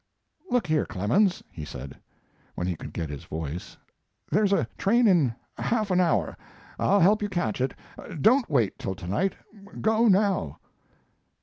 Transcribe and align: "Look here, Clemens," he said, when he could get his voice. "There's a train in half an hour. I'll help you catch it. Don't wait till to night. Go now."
"Look 0.49 0.65
here, 0.65 0.87
Clemens," 0.87 1.43
he 1.51 1.63
said, 1.63 1.95
when 2.55 2.65
he 2.65 2.75
could 2.75 2.91
get 2.91 3.11
his 3.11 3.25
voice. 3.25 3.77
"There's 4.31 4.51
a 4.51 4.67
train 4.75 5.07
in 5.07 5.35
half 5.59 5.91
an 5.91 5.99
hour. 5.99 6.35
I'll 6.79 7.01
help 7.01 7.21
you 7.21 7.29
catch 7.29 7.61
it. 7.61 7.75
Don't 8.19 8.49
wait 8.49 8.79
till 8.79 8.95
to 8.95 9.05
night. 9.05 9.35
Go 9.79 10.07
now." 10.07 10.57